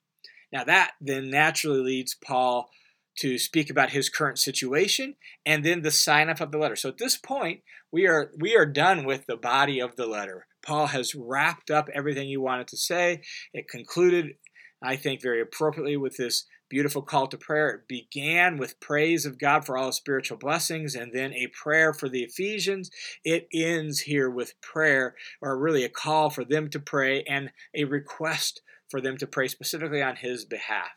Now, 0.52 0.64
that 0.64 0.92
then 1.02 1.30
naturally 1.30 1.82
leads 1.82 2.16
Paul 2.16 2.70
to 3.18 3.38
speak 3.38 3.70
about 3.70 3.92
his 3.92 4.10
current 4.10 4.40
situation 4.40 5.16
and 5.46 5.66
then 5.66 5.82
the 5.82 5.92
sign 5.92 6.30
up 6.30 6.40
of 6.40 6.52
the 6.52 6.58
letter. 6.58 6.76
So 6.76 6.90
at 6.90 6.98
this 6.98 7.18
point, 7.18 7.62
we 7.92 8.08
are 8.08 8.32
we 8.40 8.56
are 8.56 8.66
done 8.66 9.06
with 9.06 9.26
the 9.26 9.38
body 9.38 9.80
of 9.80 9.96
the 9.96 10.06
letter. 10.06 10.46
Paul 10.66 10.88
has 10.88 11.16
wrapped 11.16 11.72
up 11.72 11.90
everything 11.94 12.28
he 12.28 12.38
wanted 12.38 12.68
to 12.70 12.78
say. 12.78 13.22
It 13.54 13.70
concluded, 13.70 14.36
I 14.84 14.98
think, 14.98 15.22
very 15.22 15.42
appropriately 15.42 15.98
with 15.98 16.18
this 16.18 16.46
beautiful 16.70 17.02
call 17.02 17.28
to 17.28 17.38
prayer. 17.38 17.70
It 17.70 17.88
began 17.88 18.58
with 18.58 18.80
praise 18.80 19.26
of 19.26 19.40
God 19.40 19.66
for 19.66 19.78
all 19.78 19.92
spiritual 19.92 20.38
blessings 20.38 20.96
and 20.96 21.12
then 21.14 21.34
a 21.34 21.48
prayer 21.48 21.94
for 21.94 22.10
the 22.10 22.24
Ephesians. 22.24 22.90
It 23.24 23.48
ends 23.54 24.02
here 24.02 24.30
with 24.30 24.60
prayer, 24.62 25.16
or 25.42 25.58
really 25.58 25.84
a 25.84 25.90
call 25.90 26.30
for 26.30 26.44
them 26.44 26.70
to 26.70 26.80
pray 26.80 27.24
and 27.24 27.52
a 27.74 27.86
request 27.86 28.62
for 28.90 29.02
them 29.02 29.18
to 29.18 29.28
pray 29.28 29.48
specifically 29.48 30.02
on 30.02 30.16
his 30.16 30.46
behalf. 30.46 30.92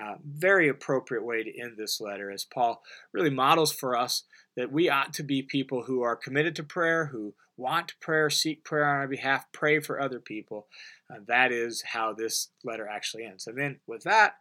Uh, 0.00 0.14
very 0.24 0.68
appropriate 0.68 1.24
way 1.24 1.44
to 1.44 1.60
end 1.60 1.76
this 1.76 2.00
letter 2.00 2.30
as 2.30 2.44
Paul 2.44 2.82
really 3.12 3.30
models 3.30 3.72
for 3.72 3.96
us 3.96 4.24
that 4.56 4.72
we 4.72 4.88
ought 4.88 5.12
to 5.14 5.22
be 5.22 5.42
people 5.42 5.84
who 5.84 6.02
are 6.02 6.16
committed 6.16 6.56
to 6.56 6.64
prayer, 6.64 7.06
who 7.06 7.34
want 7.56 7.94
prayer, 8.00 8.30
seek 8.30 8.64
prayer 8.64 8.84
on 8.84 8.96
our 8.96 9.08
behalf, 9.08 9.46
pray 9.52 9.78
for 9.78 10.00
other 10.00 10.18
people. 10.18 10.66
Uh, 11.08 11.18
that 11.28 11.52
is 11.52 11.82
how 11.92 12.12
this 12.12 12.50
letter 12.64 12.88
actually 12.88 13.24
ends. 13.24 13.46
And 13.46 13.56
then 13.56 13.78
with 13.86 14.02
that, 14.02 14.34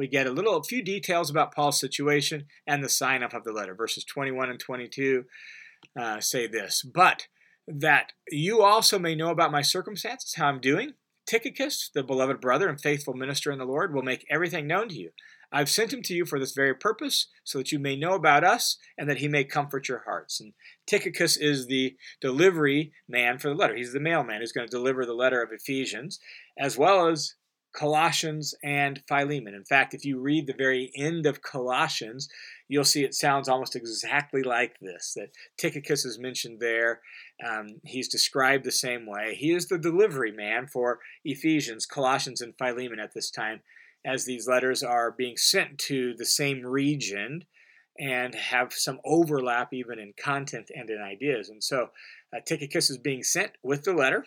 we 0.00 0.08
get 0.08 0.26
a 0.26 0.32
little, 0.32 0.56
a 0.56 0.64
few 0.64 0.82
details 0.82 1.28
about 1.28 1.54
Paul's 1.54 1.78
situation 1.78 2.46
and 2.66 2.82
the 2.82 2.88
sign 2.88 3.22
up 3.22 3.34
of 3.34 3.44
the 3.44 3.52
letter. 3.52 3.74
Verses 3.74 4.02
21 4.02 4.48
and 4.48 4.58
22 4.58 5.24
uh, 5.94 6.20
say 6.20 6.46
this, 6.46 6.82
but 6.82 7.26
that 7.68 8.12
you 8.30 8.62
also 8.62 8.98
may 8.98 9.14
know 9.14 9.28
about 9.28 9.52
my 9.52 9.60
circumstances, 9.60 10.36
how 10.36 10.46
I'm 10.46 10.58
doing. 10.58 10.94
Tychicus, 11.26 11.90
the 11.94 12.02
beloved 12.02 12.40
brother 12.40 12.70
and 12.70 12.80
faithful 12.80 13.12
minister 13.12 13.52
in 13.52 13.58
the 13.58 13.66
Lord, 13.66 13.92
will 13.94 14.02
make 14.02 14.24
everything 14.30 14.66
known 14.66 14.88
to 14.88 14.94
you. 14.94 15.10
I've 15.52 15.68
sent 15.68 15.92
him 15.92 16.00
to 16.04 16.14
you 16.14 16.24
for 16.24 16.40
this 16.40 16.52
very 16.52 16.74
purpose, 16.74 17.26
so 17.44 17.58
that 17.58 17.70
you 17.70 17.78
may 17.78 17.94
know 17.94 18.14
about 18.14 18.42
us 18.42 18.78
and 18.96 19.06
that 19.10 19.18
he 19.18 19.28
may 19.28 19.44
comfort 19.44 19.86
your 19.86 20.04
hearts. 20.06 20.40
And 20.40 20.54
Tychicus 20.86 21.36
is 21.36 21.66
the 21.66 21.94
delivery 22.22 22.92
man 23.06 23.38
for 23.38 23.48
the 23.48 23.54
letter. 23.54 23.76
He's 23.76 23.92
the 23.92 24.00
mailman 24.00 24.40
who's 24.40 24.52
going 24.52 24.66
to 24.66 24.70
deliver 24.76 25.04
the 25.04 25.12
letter 25.12 25.42
of 25.42 25.52
Ephesians, 25.52 26.20
as 26.58 26.78
well 26.78 27.08
as 27.08 27.34
Colossians 27.72 28.54
and 28.62 29.02
Philemon. 29.06 29.54
In 29.54 29.64
fact, 29.64 29.94
if 29.94 30.04
you 30.04 30.18
read 30.18 30.46
the 30.46 30.54
very 30.54 30.90
end 30.96 31.26
of 31.26 31.42
Colossians, 31.42 32.28
you'll 32.68 32.84
see 32.84 33.04
it 33.04 33.14
sounds 33.14 33.48
almost 33.48 33.76
exactly 33.76 34.42
like 34.42 34.78
this 34.80 35.14
that 35.14 35.30
Tychicus 35.58 36.04
is 36.04 36.18
mentioned 36.18 36.60
there. 36.60 37.00
Um, 37.46 37.80
he's 37.84 38.08
described 38.08 38.64
the 38.64 38.72
same 38.72 39.06
way. 39.06 39.34
He 39.34 39.52
is 39.52 39.68
the 39.68 39.78
delivery 39.78 40.32
man 40.32 40.66
for 40.66 41.00
Ephesians, 41.24 41.86
Colossians, 41.86 42.40
and 42.40 42.54
Philemon 42.58 42.98
at 42.98 43.14
this 43.14 43.30
time, 43.30 43.60
as 44.04 44.24
these 44.24 44.48
letters 44.48 44.82
are 44.82 45.10
being 45.10 45.36
sent 45.36 45.78
to 45.78 46.14
the 46.14 46.26
same 46.26 46.64
region 46.64 47.44
and 47.98 48.34
have 48.34 48.72
some 48.72 48.98
overlap 49.04 49.72
even 49.72 49.98
in 49.98 50.14
content 50.18 50.70
and 50.74 50.88
in 50.90 51.00
ideas. 51.00 51.50
And 51.50 51.62
so 51.62 51.90
uh, 52.34 52.40
Tychicus 52.46 52.88
is 52.88 52.98
being 52.98 53.22
sent 53.22 53.52
with 53.62 53.84
the 53.84 53.92
letter 53.92 54.24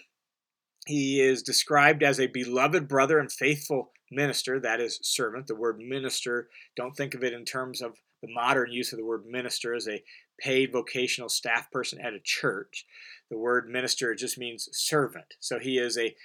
he 0.85 1.21
is 1.21 1.43
described 1.43 2.03
as 2.03 2.19
a 2.19 2.27
beloved 2.27 2.87
brother 2.87 3.19
and 3.19 3.31
faithful 3.31 3.91
minister, 4.11 4.59
that 4.59 4.81
is, 4.81 4.99
servant. 5.01 5.47
The 5.47 5.55
word 5.55 5.79
minister, 5.79 6.49
don't 6.75 6.95
think 6.95 7.13
of 7.15 7.23
it 7.23 7.33
in 7.33 7.45
terms 7.45 7.81
of 7.81 7.97
the 8.21 8.33
modern 8.33 8.71
use 8.71 8.91
of 8.91 8.99
the 8.99 9.05
word 9.05 9.25
minister 9.25 9.73
as 9.73 9.87
a 9.87 10.03
paid 10.39 10.71
vocational 10.71 11.29
staff 11.29 11.71
person 11.71 11.99
at 12.01 12.13
a 12.13 12.19
church. 12.23 12.85
The 13.29 13.37
word 13.37 13.69
minister 13.69 14.13
just 14.15 14.37
means 14.37 14.69
servant. 14.71 15.35
So 15.39 15.59
he 15.59 15.77
is 15.77 15.97
a, 15.97 16.15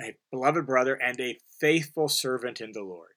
a 0.00 0.16
beloved 0.30 0.66
brother 0.66 0.94
and 0.94 1.18
a 1.20 1.38
faithful 1.60 2.08
servant 2.08 2.60
in 2.60 2.72
the 2.72 2.82
Lord. 2.82 3.10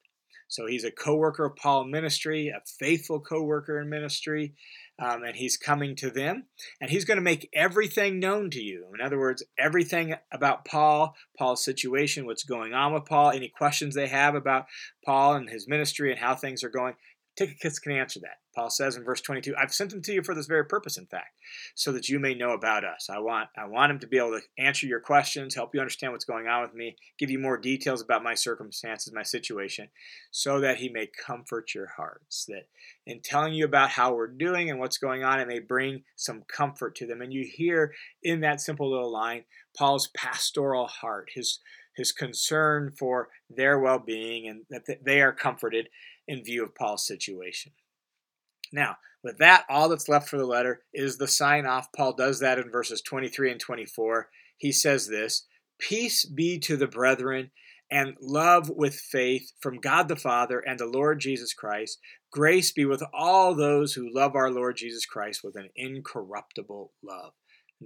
So 0.47 0.67
he's 0.67 0.83
a 0.83 0.91
co 0.91 1.15
worker 1.15 1.45
of 1.45 1.55
Paul 1.55 1.85
ministry, 1.85 2.50
a 2.50 2.62
faithful 2.79 3.19
co 3.19 3.41
worker 3.41 3.79
in 3.79 3.89
ministry 3.89 4.53
um, 5.00 5.23
and 5.23 5.35
he's 5.35 5.57
coming 5.57 5.95
to 5.97 6.09
them, 6.09 6.45
and 6.79 6.89
he's 6.89 7.05
going 7.05 7.17
to 7.17 7.21
make 7.21 7.50
everything 7.53 8.19
known 8.19 8.50
to 8.51 8.62
you. 8.62 8.85
In 8.93 9.03
other 9.03 9.19
words, 9.19 9.43
everything 9.57 10.15
about 10.31 10.65
Paul, 10.65 11.15
Paul's 11.38 11.63
situation, 11.63 12.25
what's 12.25 12.43
going 12.43 12.73
on 12.73 12.93
with 12.93 13.05
Paul, 13.05 13.31
any 13.31 13.50
questions 13.50 13.95
they 13.95 14.07
have 14.07 14.35
about 14.35 14.65
Paul 15.05 15.33
and 15.33 15.50
his 15.50 15.67
ministry 15.67 16.12
and 16.12 16.19
how 16.19 16.35
things 16.35 16.63
are 16.63 16.69
going, 16.69 16.93
Tychicus 17.36 17.80
can 17.80 17.94
answer 17.94 18.20
that. 18.20 18.38
Paul 18.56 18.70
says 18.70 18.96
in 18.96 19.04
verse 19.04 19.22
22, 19.22 19.56
I've 19.56 19.74
sent 19.74 19.94
him 19.94 20.02
to 20.04 20.13
you 20.13 20.22
for 20.22 20.36
this 20.36 20.46
very 20.46 20.66
purpose, 20.66 20.98
in 20.98 21.08
fact, 21.08 21.40
so 21.74 21.92
that 21.92 22.08
you 22.08 22.20
may 22.20 22.36
know 22.36 22.52
about 22.52 22.84
us. 22.84 23.10
I 23.10 23.18
want, 23.18 23.50
I 23.58 23.66
want 23.66 23.92
him 23.92 24.00
to 24.00 24.08
be 24.08 24.18
able 24.18 24.40
to 24.40 24.63
answer 24.63 24.86
your 24.86 25.00
questions, 25.00 25.56
help 25.56 25.74
you 25.74 25.80
understand 25.80 26.13
what's 26.13 26.25
going 26.25 26.48
on 26.48 26.62
with 26.62 26.75
me, 26.75 26.96
give 27.18 27.32
you 27.32 27.40
more 27.40 27.58
details 27.58 28.02
about 28.02 28.24
my 28.24 28.36
circumstances, 28.36 29.12
my 29.12 29.24
situation, 29.24 29.90
so 30.30 30.60
that 30.60 30.78
he 30.78 30.90
may 30.90 31.08
comfort 31.25 31.74
your 31.74 31.88
hearts. 31.98 32.46
That 32.46 32.68
in 33.08 33.22
telling 33.22 33.54
you 33.54 33.66
about 33.66 33.90
how 33.90 34.13
we're 34.13 34.28
doing 34.28 34.70
and 34.70 34.80
what's 34.80 34.98
going 35.00 35.24
on, 35.24 35.40
it 35.40 35.48
may 35.48 35.60
bring 35.60 36.04
some 36.16 36.44
comfort 36.48 36.96
to 36.98 37.08
them. 37.08 37.22
And 37.22 37.34
you 37.34 37.50
hear 37.52 37.94
in 38.22 38.42
that 38.42 38.62
simple 38.62 38.92
little 38.92 39.12
line 39.12 39.46
Paul's 39.75 40.10
pastoral 40.16 40.86
heart, 40.88 41.32
his 41.34 41.60
his 41.96 42.12
concern 42.12 42.92
for 42.98 43.30
their 43.50 43.80
well-being 43.80 44.48
and 44.48 44.66
that 44.70 45.04
they 45.04 45.22
are 45.22 45.32
comforted 45.32 45.90
in 46.27 46.44
view 46.44 46.63
of 46.63 46.75
Paul's 46.75 47.06
situation. 47.06 47.72
Now, 48.72 48.98
with 49.24 49.38
that, 49.38 49.65
all 49.70 49.89
that's 49.89 50.10
left 50.10 50.30
for 50.30 50.38
the 50.38 50.46
letter 50.46 50.82
is 50.94 51.18
the 51.18 51.27
sign 51.27 51.65
off. 51.65 51.92
Paul 51.96 52.13
does 52.13 52.39
that 52.39 52.60
in 52.60 52.72
verses 52.72 53.01
23 53.01 53.51
and 53.51 53.60
24. 53.60 54.30
He 54.58 54.72
says 54.72 55.08
this 55.08 55.46
Peace 55.80 56.25
be 56.25 56.60
to 56.60 56.75
the 56.75 56.88
brethren 56.88 57.51
and 57.92 58.15
love 58.20 58.70
with 58.70 58.96
faith 58.96 59.51
from 59.60 59.80
God 59.80 60.08
the 60.08 60.15
Father 60.15 60.60
and 60.60 60.80
the 60.80 60.88
Lord 60.88 61.20
Jesus 61.20 61.53
Christ. 61.53 62.00
Grace 62.32 62.72
be 62.72 62.86
with 62.86 63.03
all 63.13 63.53
those 63.53 63.94
who 63.94 64.13
love 64.13 64.36
our 64.36 64.50
Lord 64.50 64.77
Jesus 64.77 65.06
Christ 65.06 65.42
with 65.44 65.56
an 65.56 65.70
incorruptible 65.75 66.92
love. 67.03 67.34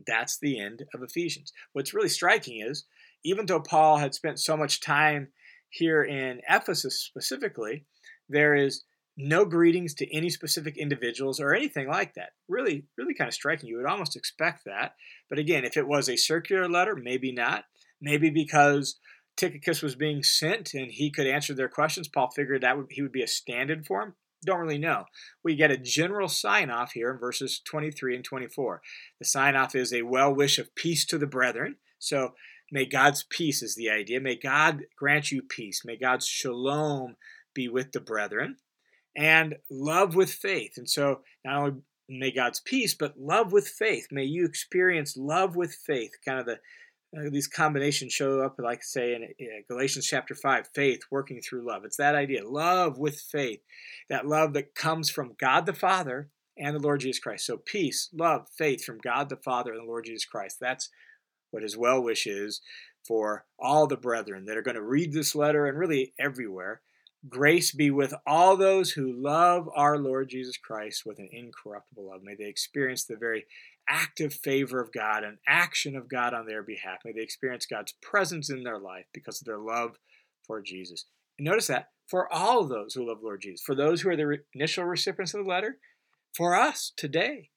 That's 0.05 0.37
the 0.39 0.59
end 0.59 0.85
of 0.93 1.03
Ephesians. 1.03 1.51
What's 1.73 1.93
really 1.93 2.09
striking 2.09 2.61
is, 2.61 2.85
even 3.25 3.45
though 3.45 3.59
Paul 3.59 3.97
had 3.97 4.13
spent 4.13 4.39
so 4.39 4.55
much 4.55 4.79
time 4.79 5.29
here 5.69 6.03
in 6.03 6.41
Ephesus 6.49 7.01
specifically, 7.01 7.85
there 8.29 8.55
is 8.55 8.83
no 9.17 9.45
greetings 9.45 9.95
to 9.95 10.15
any 10.15 10.29
specific 10.29 10.77
individuals 10.77 11.39
or 11.39 11.53
anything 11.53 11.87
like 11.87 12.13
that. 12.13 12.31
Really, 12.47 12.85
really 12.97 13.15
kind 13.15 13.27
of 13.27 13.33
striking. 13.33 13.67
You 13.67 13.77
would 13.77 13.87
almost 13.87 14.15
expect 14.15 14.65
that. 14.65 14.93
But 15.29 15.39
again, 15.39 15.65
if 15.65 15.75
it 15.75 15.87
was 15.87 16.07
a 16.07 16.17
circular 16.17 16.69
letter, 16.69 16.95
maybe 16.95 17.31
not. 17.31 17.65
Maybe 17.99 18.29
because 18.29 18.99
Tychicus 19.35 19.81
was 19.81 19.95
being 19.95 20.21
sent 20.21 20.75
and 20.75 20.91
he 20.91 21.09
could 21.09 21.25
answer 21.25 21.55
their 21.55 21.67
questions, 21.67 22.07
Paul 22.07 22.29
figured 22.29 22.61
that 22.61 22.77
would, 22.77 22.87
he 22.91 23.01
would 23.01 23.11
be 23.11 23.23
a 23.23 23.27
stand-in 23.27 23.83
for 23.83 24.03
him. 24.03 24.13
Don't 24.45 24.59
really 24.59 24.77
know. 24.77 25.05
We 25.43 25.55
get 25.55 25.71
a 25.71 25.77
general 25.77 26.27
sign 26.27 26.69
off 26.69 26.91
here 26.91 27.11
in 27.11 27.17
verses 27.17 27.59
23 27.65 28.17
and 28.17 28.23
24. 28.23 28.81
The 29.17 29.25
sign 29.25 29.55
off 29.55 29.73
is 29.73 29.91
a 29.91 30.03
well 30.03 30.33
wish 30.33 30.59
of 30.59 30.75
peace 30.75 31.05
to 31.07 31.17
the 31.17 31.25
brethren. 31.25 31.77
So 31.97 32.33
may 32.71 32.85
God's 32.85 33.23
peace 33.23 33.63
is 33.63 33.73
the 33.73 33.89
idea. 33.89 34.21
May 34.21 34.35
God 34.35 34.83
grant 34.95 35.31
you 35.31 35.41
peace. 35.41 35.81
May 35.83 35.97
God's 35.97 36.27
shalom 36.27 37.15
be 37.57 37.67
with 37.67 37.91
the 37.91 37.99
brethren 37.99 38.55
and 39.17 39.55
love 39.69 40.15
with 40.15 40.31
faith. 40.31 40.73
And 40.77 40.87
so 40.87 41.21
not 41.43 41.57
only 41.57 41.81
may 42.07 42.31
God's 42.31 42.61
peace, 42.61 42.93
but 42.93 43.19
love 43.19 43.51
with 43.51 43.67
faith. 43.67 44.07
May 44.11 44.23
you 44.23 44.45
experience 44.45 45.17
love 45.17 45.55
with 45.55 45.73
faith. 45.73 46.11
Kind 46.23 46.39
of 46.39 46.45
the 46.45 46.59
uh, 47.17 47.29
these 47.31 47.47
combinations 47.47 48.11
show 48.11 48.41
up, 48.41 48.57
like 48.59 48.83
say 48.83 49.15
in, 49.15 49.23
in 49.39 49.63
Galatians 49.69 50.05
chapter 50.05 50.35
five, 50.35 50.67
faith 50.75 51.01
working 51.09 51.41
through 51.41 51.65
love. 51.65 51.83
It's 51.85 51.97
that 51.97 52.15
idea, 52.15 52.47
love 52.47 52.99
with 52.99 53.17
faith, 53.19 53.61
that 54.09 54.27
love 54.27 54.53
that 54.53 54.75
comes 54.75 55.09
from 55.09 55.35
God 55.39 55.65
the 55.65 55.73
Father 55.73 56.29
and 56.57 56.75
the 56.75 56.81
Lord 56.81 56.99
Jesus 56.99 57.19
Christ. 57.19 57.45
So 57.45 57.57
peace, 57.57 58.09
love, 58.13 58.47
faith 58.57 58.83
from 58.83 58.97
God 58.97 59.29
the 59.29 59.37
Father 59.37 59.71
and 59.71 59.81
the 59.81 59.87
Lord 59.87 60.05
Jesus 60.05 60.25
Christ. 60.25 60.57
That's 60.59 60.89
what 61.51 61.63
His 61.63 61.77
well 61.77 62.03
wish 62.03 62.27
is 62.27 62.61
for 63.07 63.45
all 63.57 63.87
the 63.87 63.95
brethren 63.95 64.45
that 64.45 64.57
are 64.57 64.61
going 64.61 64.75
to 64.75 64.83
read 64.83 65.13
this 65.13 65.33
letter 65.33 65.65
and 65.65 65.79
really 65.79 66.13
everywhere 66.19 66.81
Grace 67.27 67.71
be 67.71 67.89
with 67.89 68.13
all 68.25 68.55
those 68.55 68.91
who 68.91 69.11
love 69.11 69.67
our 69.75 69.97
Lord 69.97 70.29
Jesus 70.29 70.57
Christ 70.57 71.03
with 71.05 71.19
an 71.19 71.29
incorruptible 71.31 72.07
love. 72.07 72.21
May 72.23 72.35
they 72.35 72.45
experience 72.45 73.05
the 73.05 73.17
very 73.17 73.45
active 73.89 74.33
favor 74.33 74.79
of 74.79 74.93
God 74.93 75.23
and 75.23 75.37
action 75.47 75.95
of 75.95 76.09
God 76.09 76.33
on 76.33 76.45
their 76.45 76.63
behalf. 76.63 76.99
May 77.03 77.13
they 77.13 77.21
experience 77.21 77.65
God's 77.65 77.93
presence 78.01 78.49
in 78.49 78.63
their 78.63 78.79
life 78.79 79.05
because 79.13 79.41
of 79.41 79.45
their 79.45 79.57
love 79.57 79.97
for 80.45 80.61
Jesus. 80.61 81.05
And 81.37 81.45
notice 81.45 81.67
that 81.67 81.89
for 82.07 82.31
all 82.31 82.61
of 82.61 82.69
those 82.69 82.93
who 82.93 83.07
love 83.07 83.19
Lord 83.21 83.41
Jesus, 83.41 83.61
for 83.61 83.75
those 83.75 84.01
who 84.01 84.09
are 84.09 84.15
the 84.15 84.37
initial 84.53 84.85
recipients 84.85 85.33
of 85.33 85.43
the 85.43 85.49
letter, 85.49 85.77
for 86.35 86.55
us 86.55 86.93
today, 86.95 87.49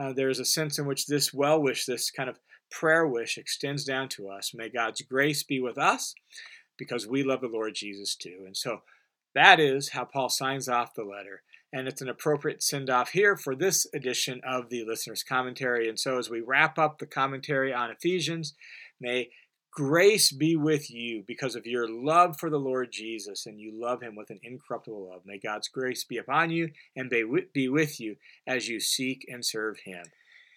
uh, 0.00 0.12
there 0.12 0.28
is 0.28 0.40
a 0.40 0.44
sense 0.44 0.78
in 0.78 0.86
which 0.86 1.06
this 1.06 1.32
well 1.32 1.62
wish, 1.62 1.86
this 1.86 2.10
kind 2.10 2.28
of 2.28 2.38
prayer 2.70 3.06
wish, 3.06 3.38
extends 3.38 3.84
down 3.84 4.08
to 4.10 4.28
us. 4.28 4.52
May 4.54 4.68
God's 4.68 5.02
grace 5.02 5.42
be 5.42 5.60
with 5.60 5.78
us 5.78 6.14
because 6.76 7.06
we 7.06 7.22
love 7.22 7.40
the 7.40 7.48
Lord 7.48 7.74
Jesus 7.74 8.16
too. 8.16 8.42
And 8.44 8.56
so, 8.56 8.80
that 9.34 9.60
is 9.60 9.90
how 9.90 10.04
Paul 10.04 10.28
signs 10.28 10.68
off 10.68 10.94
the 10.94 11.04
letter. 11.04 11.42
And 11.72 11.88
it's 11.88 12.02
an 12.02 12.08
appropriate 12.08 12.62
send 12.62 12.88
off 12.88 13.10
here 13.10 13.36
for 13.36 13.56
this 13.56 13.86
edition 13.92 14.40
of 14.46 14.68
the 14.68 14.84
listener's 14.84 15.24
commentary. 15.24 15.88
And 15.88 15.98
so, 15.98 16.18
as 16.18 16.30
we 16.30 16.40
wrap 16.40 16.78
up 16.78 16.98
the 16.98 17.06
commentary 17.06 17.74
on 17.74 17.90
Ephesians, 17.90 18.54
may 19.00 19.30
grace 19.72 20.30
be 20.30 20.54
with 20.54 20.88
you 20.88 21.24
because 21.26 21.56
of 21.56 21.66
your 21.66 21.88
love 21.88 22.38
for 22.38 22.48
the 22.48 22.60
Lord 22.60 22.92
Jesus 22.92 23.44
and 23.44 23.58
you 23.58 23.72
love 23.74 24.02
him 24.02 24.14
with 24.14 24.30
an 24.30 24.38
incorruptible 24.44 25.10
love. 25.10 25.22
May 25.26 25.38
God's 25.38 25.66
grace 25.66 26.04
be 26.04 26.16
upon 26.16 26.50
you 26.50 26.70
and 26.94 27.10
be 27.10 27.68
with 27.68 28.00
you 28.00 28.16
as 28.46 28.68
you 28.68 28.78
seek 28.78 29.26
and 29.28 29.44
serve 29.44 29.78
him. 29.84 30.04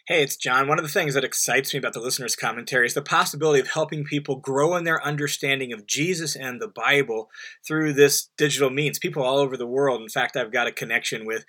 Hey, 0.07 0.23
it's 0.23 0.37
John. 0.37 0.69
One 0.69 0.79
of 0.79 0.85
the 0.85 0.89
things 0.89 1.15
that 1.15 1.25
excites 1.25 1.73
me 1.73 1.79
about 1.79 1.91
the 1.91 1.99
listener's 1.99 2.37
commentary 2.37 2.85
is 2.85 2.93
the 2.93 3.01
possibility 3.01 3.59
of 3.59 3.67
helping 3.67 4.05
people 4.05 4.37
grow 4.37 4.77
in 4.77 4.85
their 4.85 5.05
understanding 5.05 5.73
of 5.73 5.85
Jesus 5.85 6.33
and 6.33 6.61
the 6.61 6.69
Bible 6.69 7.29
through 7.67 7.91
this 7.91 8.29
digital 8.37 8.69
means. 8.69 8.99
People 8.99 9.21
all 9.21 9.37
over 9.37 9.57
the 9.57 9.67
world. 9.67 10.01
In 10.01 10.07
fact, 10.07 10.37
I've 10.37 10.53
got 10.53 10.65
a 10.65 10.71
connection 10.71 11.25
with 11.25 11.43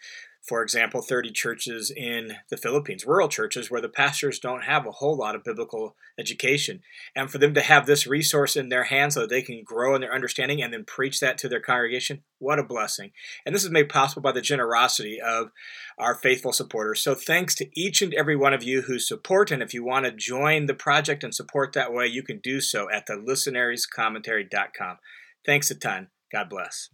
for 0.46 0.62
example, 0.62 1.02
30 1.02 1.30
churches 1.32 1.92
in 1.94 2.36
the 2.50 2.56
Philippines, 2.56 3.04
rural 3.04 3.28
churches 3.28 3.70
where 3.70 3.80
the 3.80 3.88
pastors 3.88 4.38
don't 4.38 4.64
have 4.64 4.86
a 4.86 4.92
whole 4.92 5.16
lot 5.16 5.34
of 5.34 5.44
biblical 5.44 5.94
education. 6.18 6.80
And 7.14 7.30
for 7.30 7.38
them 7.38 7.54
to 7.54 7.60
have 7.60 7.86
this 7.86 8.06
resource 8.06 8.56
in 8.56 8.68
their 8.68 8.84
hands 8.84 9.14
so 9.14 9.20
that 9.20 9.30
they 9.30 9.42
can 9.42 9.62
grow 9.62 9.94
in 9.94 10.00
their 10.00 10.14
understanding 10.14 10.62
and 10.62 10.72
then 10.72 10.84
preach 10.84 11.20
that 11.20 11.38
to 11.38 11.48
their 11.48 11.60
congregation, 11.60 12.22
what 12.38 12.58
a 12.58 12.62
blessing. 12.62 13.10
And 13.44 13.54
this 13.54 13.64
is 13.64 13.70
made 13.70 13.88
possible 13.88 14.22
by 14.22 14.32
the 14.32 14.40
generosity 14.40 15.20
of 15.20 15.50
our 15.98 16.14
faithful 16.14 16.52
supporters. 16.52 17.02
So 17.02 17.14
thanks 17.14 17.54
to 17.56 17.68
each 17.78 18.00
and 18.00 18.14
every 18.14 18.36
one 18.36 18.54
of 18.54 18.62
you 18.62 18.82
who 18.82 18.98
support. 18.98 19.50
And 19.50 19.62
if 19.62 19.74
you 19.74 19.84
want 19.84 20.06
to 20.06 20.12
join 20.12 20.66
the 20.66 20.74
project 20.74 21.24
and 21.24 21.34
support 21.34 21.72
that 21.74 21.92
way, 21.92 22.06
you 22.06 22.22
can 22.22 22.38
do 22.38 22.60
so 22.60 22.90
at 22.90 23.06
the 23.06 23.14
listenerscommentary.com. 23.14 24.98
Thanks 25.44 25.70
a 25.70 25.74
ton. 25.74 26.08
God 26.32 26.48
bless. 26.48 26.90